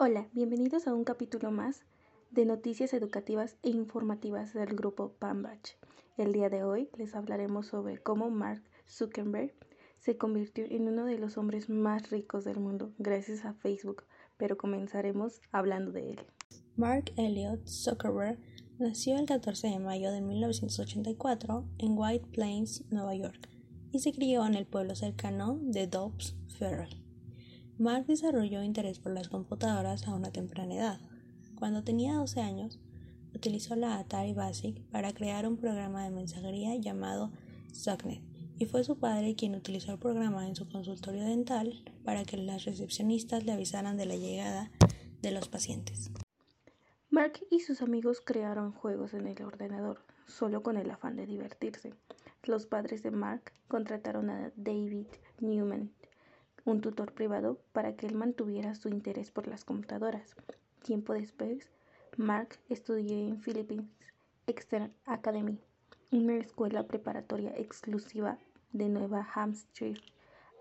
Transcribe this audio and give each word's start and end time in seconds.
Hola, 0.00 0.28
bienvenidos 0.32 0.86
a 0.86 0.94
un 0.94 1.02
capítulo 1.02 1.50
más 1.50 1.82
de 2.30 2.44
noticias 2.44 2.94
educativas 2.94 3.56
e 3.64 3.70
informativas 3.70 4.54
del 4.54 4.76
grupo 4.76 5.14
Pambach. 5.18 5.70
El 6.16 6.32
día 6.32 6.48
de 6.48 6.62
hoy 6.62 6.88
les 6.96 7.16
hablaremos 7.16 7.66
sobre 7.66 7.98
cómo 7.98 8.30
Mark 8.30 8.62
Zuckerberg 8.88 9.52
se 9.98 10.16
convirtió 10.16 10.66
en 10.66 10.86
uno 10.86 11.04
de 11.04 11.18
los 11.18 11.36
hombres 11.36 11.68
más 11.68 12.10
ricos 12.10 12.44
del 12.44 12.60
mundo 12.60 12.92
gracias 12.98 13.44
a 13.44 13.54
Facebook, 13.54 14.04
pero 14.36 14.56
comenzaremos 14.56 15.40
hablando 15.50 15.90
de 15.90 16.12
él. 16.12 16.20
Mark 16.76 17.10
Elliott 17.16 17.66
Zuckerberg 17.66 18.38
nació 18.78 19.18
el 19.18 19.26
14 19.26 19.66
de 19.66 19.80
mayo 19.80 20.12
de 20.12 20.20
1984 20.20 21.64
en 21.78 21.98
White 21.98 22.28
Plains, 22.30 22.84
Nueva 22.92 23.16
York, 23.16 23.48
y 23.90 23.98
se 23.98 24.12
crió 24.12 24.46
en 24.46 24.54
el 24.54 24.64
pueblo 24.64 24.94
cercano 24.94 25.58
de 25.60 25.88
Dobbs 25.88 26.36
Ferrell. 26.56 27.07
Mark 27.78 28.06
desarrolló 28.06 28.64
interés 28.64 28.98
por 28.98 29.12
las 29.12 29.28
computadoras 29.28 30.08
a 30.08 30.14
una 30.14 30.32
temprana 30.32 30.74
edad. 30.74 31.00
Cuando 31.54 31.84
tenía 31.84 32.14
12 32.14 32.40
años, 32.40 32.80
utilizó 33.32 33.76
la 33.76 33.98
Atari 33.98 34.32
Basic 34.32 34.82
para 34.90 35.12
crear 35.12 35.46
un 35.46 35.56
programa 35.56 36.02
de 36.02 36.10
mensajería 36.10 36.74
llamado 36.74 37.30
Subnet, 37.72 38.20
y 38.58 38.66
fue 38.66 38.82
su 38.82 38.98
padre 38.98 39.36
quien 39.36 39.54
utilizó 39.54 39.92
el 39.92 40.00
programa 40.00 40.48
en 40.48 40.56
su 40.56 40.68
consultorio 40.68 41.22
dental 41.22 41.84
para 42.04 42.24
que 42.24 42.36
las 42.36 42.64
recepcionistas 42.64 43.44
le 43.44 43.52
avisaran 43.52 43.96
de 43.96 44.06
la 44.06 44.16
llegada 44.16 44.72
de 45.22 45.30
los 45.30 45.48
pacientes. 45.48 46.10
Mark 47.10 47.38
y 47.48 47.60
sus 47.60 47.80
amigos 47.80 48.20
crearon 48.20 48.72
juegos 48.72 49.14
en 49.14 49.28
el 49.28 49.40
ordenador, 49.44 50.00
solo 50.26 50.64
con 50.64 50.78
el 50.78 50.90
afán 50.90 51.14
de 51.14 51.26
divertirse. 51.26 51.94
Los 52.42 52.66
padres 52.66 53.04
de 53.04 53.12
Mark 53.12 53.52
contrataron 53.68 54.30
a 54.30 54.52
David 54.56 55.06
Newman 55.38 55.92
un 56.64 56.80
tutor 56.80 57.12
privado 57.12 57.58
para 57.72 57.96
que 57.96 58.06
él 58.06 58.14
mantuviera 58.14 58.74
su 58.74 58.88
interés 58.88 59.30
por 59.30 59.46
las 59.46 59.64
computadoras. 59.64 60.34
Tiempo 60.82 61.12
después, 61.14 61.70
Mark 62.16 62.58
estudió 62.68 63.16
en 63.16 63.40
Philippines 63.40 63.88
Extern 64.46 64.92
Academy, 65.04 65.58
una 66.10 66.36
escuela 66.36 66.86
preparatoria 66.86 67.52
exclusiva 67.56 68.38
de 68.72 68.88
Nueva 68.88 69.26
Hampshire. 69.34 70.00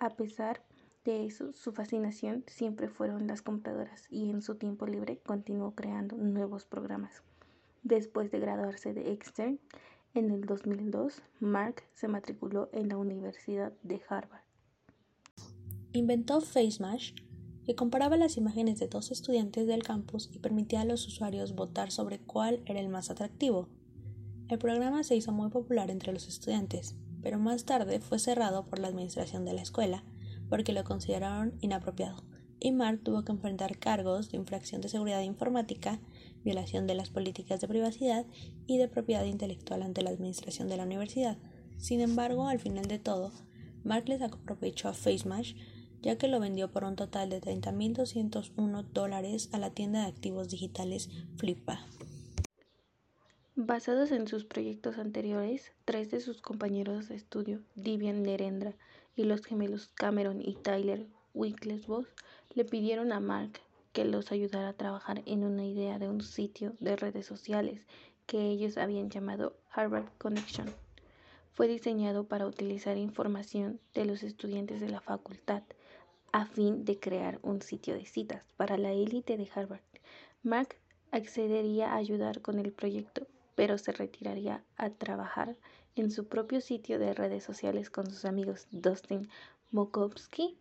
A 0.00 0.10
pesar 0.10 0.62
de 1.04 1.26
eso, 1.26 1.52
su 1.52 1.72
fascinación 1.72 2.44
siempre 2.46 2.88
fueron 2.88 3.26
las 3.26 3.42
computadoras 3.42 4.06
y 4.10 4.30
en 4.30 4.42
su 4.42 4.56
tiempo 4.56 4.86
libre 4.86 5.18
continuó 5.24 5.74
creando 5.74 6.16
nuevos 6.16 6.64
programas. 6.64 7.22
Después 7.82 8.30
de 8.30 8.40
graduarse 8.40 8.92
de 8.92 9.12
Extern, 9.12 9.60
en 10.14 10.30
el 10.30 10.46
2002, 10.46 11.22
Mark 11.40 11.84
se 11.92 12.08
matriculó 12.08 12.68
en 12.72 12.88
la 12.88 12.96
Universidad 12.96 13.72
de 13.82 14.00
Harvard 14.08 14.45
inventó 15.96 16.40
FaceMash, 16.40 17.12
que 17.64 17.74
comparaba 17.74 18.16
las 18.16 18.36
imágenes 18.36 18.78
de 18.78 18.86
dos 18.86 19.10
estudiantes 19.10 19.66
del 19.66 19.82
campus 19.82 20.30
y 20.32 20.38
permitía 20.38 20.82
a 20.82 20.84
los 20.84 21.06
usuarios 21.06 21.54
votar 21.54 21.90
sobre 21.90 22.20
cuál 22.20 22.62
era 22.66 22.80
el 22.80 22.88
más 22.88 23.10
atractivo. 23.10 23.68
El 24.48 24.58
programa 24.58 25.02
se 25.02 25.16
hizo 25.16 25.32
muy 25.32 25.50
popular 25.50 25.90
entre 25.90 26.12
los 26.12 26.28
estudiantes, 26.28 26.96
pero 27.22 27.38
más 27.38 27.64
tarde 27.64 27.98
fue 27.98 28.20
cerrado 28.20 28.66
por 28.66 28.78
la 28.78 28.88
administración 28.88 29.44
de 29.44 29.54
la 29.54 29.62
escuela 29.62 30.04
porque 30.48 30.72
lo 30.72 30.84
consideraron 30.84 31.54
inapropiado, 31.60 32.22
y 32.60 32.72
Mark 32.72 33.00
tuvo 33.02 33.24
que 33.24 33.32
enfrentar 33.32 33.78
cargos 33.78 34.30
de 34.30 34.36
infracción 34.36 34.80
de 34.80 34.88
seguridad 34.88 35.22
informática, 35.22 36.00
violación 36.44 36.86
de 36.86 36.94
las 36.94 37.10
políticas 37.10 37.60
de 37.60 37.68
privacidad 37.68 38.26
y 38.66 38.78
de 38.78 38.88
propiedad 38.88 39.24
intelectual 39.24 39.82
ante 39.82 40.02
la 40.02 40.10
administración 40.10 40.68
de 40.68 40.76
la 40.76 40.84
universidad. 40.84 41.38
Sin 41.78 42.00
embargo, 42.00 42.48
al 42.48 42.60
final 42.60 42.86
de 42.86 42.98
todo, 42.98 43.32
Mark 43.84 44.08
les 44.08 44.20
sacó 44.20 44.38
provecho 44.38 44.88
a 44.88 44.94
FaceMash 44.94 45.54
ya 46.02 46.16
que 46.18 46.28
lo 46.28 46.40
vendió 46.40 46.70
por 46.70 46.84
un 46.84 46.96
total 46.96 47.30
de 47.30 47.40
30.201 47.40 48.84
dólares 48.92 49.48
a 49.52 49.58
la 49.58 49.70
tienda 49.70 50.02
de 50.02 50.06
activos 50.06 50.48
digitales 50.48 51.10
Flippa. 51.36 51.84
Basados 53.54 54.12
en 54.12 54.28
sus 54.28 54.44
proyectos 54.44 54.98
anteriores, 54.98 55.72
tres 55.86 56.10
de 56.10 56.20
sus 56.20 56.42
compañeros 56.42 57.08
de 57.08 57.16
estudio, 57.16 57.62
Divian 57.74 58.22
Nerendra 58.22 58.74
y 59.16 59.24
los 59.24 59.44
gemelos 59.44 59.88
Cameron 59.94 60.42
y 60.42 60.54
Tyler 60.56 61.06
Winklevoss, 61.32 62.06
le 62.54 62.64
pidieron 62.66 63.12
a 63.12 63.20
Mark 63.20 63.60
que 63.94 64.04
los 64.04 64.30
ayudara 64.30 64.68
a 64.68 64.74
trabajar 64.74 65.22
en 65.24 65.42
una 65.42 65.64
idea 65.64 65.98
de 65.98 66.08
un 66.10 66.20
sitio 66.20 66.74
de 66.80 66.96
redes 66.96 67.24
sociales 67.24 67.86
que 68.26 68.50
ellos 68.50 68.76
habían 68.76 69.08
llamado 69.08 69.56
Harvard 69.70 70.10
Connection. 70.18 70.70
Fue 71.54 71.66
diseñado 71.66 72.24
para 72.24 72.46
utilizar 72.46 72.98
información 72.98 73.80
de 73.94 74.04
los 74.04 74.22
estudiantes 74.22 74.82
de 74.82 74.90
la 74.90 75.00
facultad 75.00 75.62
a 76.36 76.44
fin 76.44 76.84
de 76.84 77.00
crear 77.00 77.40
un 77.42 77.62
sitio 77.62 77.94
de 77.94 78.04
citas 78.04 78.42
para 78.58 78.76
la 78.76 78.92
élite 78.92 79.38
de 79.38 79.48
Harvard. 79.54 79.80
Mark 80.42 80.76
accedería 81.10 81.92
a 81.92 81.96
ayudar 81.96 82.42
con 82.42 82.58
el 82.58 82.72
proyecto, 82.72 83.26
pero 83.54 83.78
se 83.78 83.90
retiraría 83.90 84.62
a 84.76 84.90
trabajar 84.90 85.56
en 85.94 86.10
su 86.10 86.26
propio 86.26 86.60
sitio 86.60 86.98
de 86.98 87.14
redes 87.14 87.42
sociales 87.42 87.88
con 87.88 88.10
sus 88.10 88.26
amigos 88.26 88.66
Dustin 88.70 89.30
Mokovsky, 89.70 90.58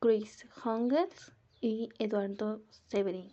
Chris 0.00 0.44
Hongels 0.62 1.32
y 1.62 1.88
Eduardo 1.98 2.60
Severin. 2.88 3.32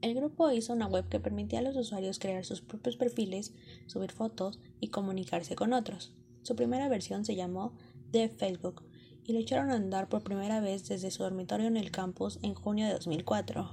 El 0.00 0.14
grupo 0.14 0.50
hizo 0.52 0.72
una 0.72 0.86
web 0.86 1.06
que 1.10 1.20
permitía 1.20 1.58
a 1.58 1.62
los 1.62 1.76
usuarios 1.76 2.18
crear 2.18 2.46
sus 2.46 2.62
propios 2.62 2.96
perfiles, 2.96 3.52
subir 3.88 4.10
fotos 4.10 4.58
y 4.80 4.88
comunicarse 4.88 5.54
con 5.54 5.74
otros. 5.74 6.14
Su 6.44 6.56
primera 6.56 6.88
versión 6.88 7.26
se 7.26 7.36
llamó 7.36 7.74
The 8.10 8.30
Facebook 8.30 8.84
y 9.26 9.32
lo 9.32 9.40
echaron 9.40 9.70
a 9.70 9.74
andar 9.74 10.08
por 10.08 10.22
primera 10.22 10.60
vez 10.60 10.88
desde 10.88 11.10
su 11.10 11.22
dormitorio 11.22 11.66
en 11.66 11.76
el 11.76 11.90
campus 11.90 12.38
en 12.42 12.54
junio 12.54 12.86
de 12.86 12.92
2004. 12.92 13.70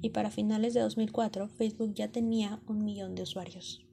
Y 0.00 0.10
para 0.10 0.30
finales 0.30 0.74
de 0.74 0.80
2004, 0.80 1.48
Facebook 1.48 1.92
ya 1.94 2.08
tenía 2.08 2.60
un 2.66 2.84
millón 2.84 3.14
de 3.14 3.22
usuarios. 3.22 3.84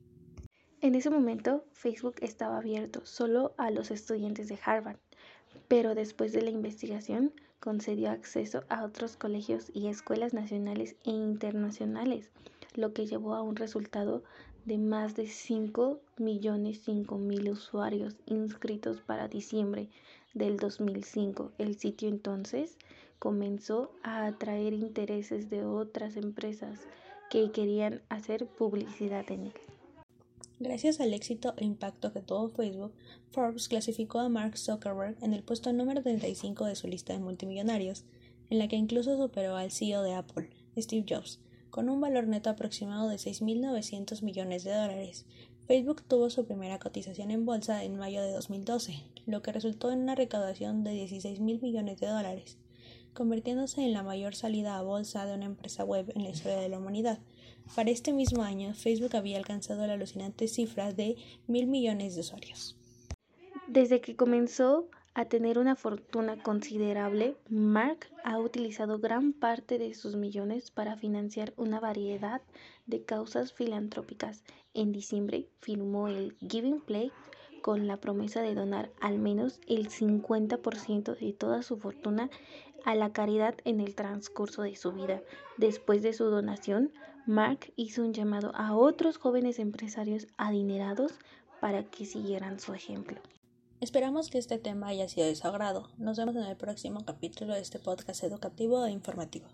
En 0.81 0.95
ese 0.95 1.09
momento, 1.09 1.65
Facebook 1.73 2.15
estaba 2.21 2.57
abierto 2.57 3.01
solo 3.05 3.53
a 3.57 3.71
los 3.71 3.91
estudiantes 3.91 4.47
de 4.47 4.59
Harvard, 4.63 4.97
pero 5.67 5.95
después 5.95 6.31
de 6.31 6.41
la 6.41 6.51
investigación 6.51 7.33
concedió 7.59 8.11
acceso 8.11 8.63
a 8.69 8.83
otros 8.83 9.17
colegios 9.17 9.71
y 9.73 9.87
escuelas 9.87 10.33
nacionales 10.33 10.95
e 11.03 11.11
internacionales, 11.11 12.29
lo 12.77 12.93
que 12.93 13.05
llevó 13.05 13.35
a 13.35 13.41
un 13.41 13.55
resultado 13.55 14.23
de 14.65 14.77
más 14.77 15.15
de 15.15 15.27
5 15.27 15.99
millones 16.17 16.81
5 16.85 17.17
mil 17.17 17.49
usuarios 17.49 18.15
inscritos 18.25 19.01
para 19.01 19.27
diciembre 19.27 19.89
del 20.33 20.57
2005. 20.57 21.51
El 21.57 21.77
sitio 21.77 22.09
entonces 22.09 22.77
comenzó 23.19 23.91
a 24.03 24.25
atraer 24.25 24.73
intereses 24.73 25.49
de 25.49 25.63
otras 25.63 26.17
empresas 26.17 26.79
que 27.29 27.51
querían 27.51 28.01
hacer 28.09 28.47
publicidad 28.47 29.29
en 29.31 29.47
él. 29.47 29.53
Gracias 30.59 31.01
al 31.01 31.13
éxito 31.13 31.53
e 31.57 31.65
impacto 31.65 32.13
que 32.13 32.21
tuvo 32.21 32.49
Facebook, 32.49 32.93
Forbes 33.31 33.67
clasificó 33.67 34.19
a 34.19 34.29
Mark 34.29 34.57
Zuckerberg 34.57 35.17
en 35.21 35.33
el 35.33 35.43
puesto 35.43 35.73
número 35.73 36.01
35 36.01 36.65
de 36.65 36.75
su 36.75 36.87
lista 36.87 37.11
de 37.11 37.19
multimillonarios, 37.19 38.05
en 38.49 38.59
la 38.59 38.67
que 38.67 38.77
incluso 38.77 39.17
superó 39.17 39.57
al 39.57 39.71
CEO 39.71 40.01
de 40.01 40.13
Apple, 40.13 40.49
Steve 40.77 41.05
Jobs, 41.07 41.41
con 41.75 41.89
un 41.89 41.99
valor 41.99 42.25
neto 42.25 42.49
aproximado 42.49 43.09
de 43.09 43.17
6.900 43.17 44.21
millones 44.21 44.63
de 44.63 44.71
dólares. 44.71 45.25
Facebook 45.67 46.03
tuvo 46.03 46.29
su 46.29 46.45
primera 46.45 46.79
cotización 46.79 47.31
en 47.31 47.45
bolsa 47.45 47.83
en 47.83 47.97
mayo 47.97 48.21
de 48.21 48.31
2012, 48.31 49.03
lo 49.25 49.41
que 49.41 49.51
resultó 49.51 49.91
en 49.91 49.99
una 49.99 50.15
recaudación 50.15 50.85
de 50.85 50.91
16 50.91 51.41
mil 51.41 51.61
millones 51.61 51.99
de 51.99 52.07
dólares, 52.07 52.57
convirtiéndose 53.13 53.83
en 53.83 53.91
la 53.91 54.03
mayor 54.03 54.35
salida 54.35 54.77
a 54.77 54.83
bolsa 54.83 55.25
de 55.25 55.35
una 55.35 55.47
empresa 55.47 55.83
web 55.83 56.13
en 56.15 56.23
la 56.23 56.29
historia 56.29 56.61
de 56.61 56.69
la 56.69 56.77
humanidad. 56.77 57.19
Para 57.75 57.91
este 57.91 58.13
mismo 58.13 58.43
año, 58.43 58.73
Facebook 58.73 59.13
había 59.13 59.37
alcanzado 59.37 59.85
la 59.85 59.95
alucinante 59.95 60.47
cifra 60.47 60.93
de 60.93 61.17
mil 61.45 61.67
millones 61.67 62.15
de 62.15 62.21
usuarios. 62.21 62.77
Desde 63.67 63.99
que 63.99 64.15
comenzó 64.15 64.87
a 65.15 65.23
tener 65.23 65.57
una 65.57 65.77
fortuna 65.77 66.43
considerable, 66.43 67.37
Mark 67.47 68.09
ha 68.25 68.37
utilizado 68.37 68.99
gran 68.99 69.31
parte 69.31 69.79
de 69.79 69.93
sus 69.93 70.17
millones 70.17 70.71
para 70.71 70.97
financiar 70.97 71.53
una 71.55 71.79
variedad 71.79 72.41
de 72.85 73.05
causas 73.05 73.53
filantrópicas. 73.53 74.43
En 74.73 74.91
diciembre 74.91 75.47
firmó 75.61 76.09
el 76.09 76.35
Giving 76.41 76.81
Play 76.81 77.13
con 77.61 77.87
la 77.87 77.95
promesa 77.95 78.41
de 78.41 78.55
donar 78.55 78.91
al 78.99 79.17
menos 79.17 79.61
el 79.67 79.87
50% 79.87 81.17
de 81.17 81.31
toda 81.31 81.63
su 81.63 81.77
fortuna 81.77 82.29
a 82.83 82.93
la 82.93 83.13
caridad 83.13 83.55
en 83.63 83.79
el 83.79 83.95
transcurso 83.95 84.63
de 84.63 84.75
su 84.75 84.91
vida. 84.91 85.21
Después 85.57 86.03
de 86.03 86.11
su 86.11 86.25
donación, 86.25 86.91
Mark 87.25 87.71
hizo 87.77 88.03
un 88.03 88.13
llamado 88.13 88.51
a 88.53 88.75
otros 88.75 89.17
jóvenes 89.17 89.59
empresarios 89.59 90.27
adinerados 90.35 91.13
para 91.61 91.85
que 91.85 92.05
siguieran 92.05 92.59
su 92.59 92.73
ejemplo. 92.73 93.21
Esperamos 93.81 94.29
que 94.29 94.37
este 94.37 94.57
tema 94.57 94.87
haya 94.87 95.09
sido 95.09 95.27
de 95.27 95.35
su 95.35 95.45
agrado. 95.47 95.89
Nos 95.97 96.17
vemos 96.17 96.35
en 96.37 96.43
el 96.43 96.55
próximo 96.55 97.03
capítulo 97.03 97.53
de 97.53 97.59
este 97.59 97.77
podcast 97.77 98.23
educativo 98.23 98.85
e 98.85 98.91
informativo. 98.91 99.47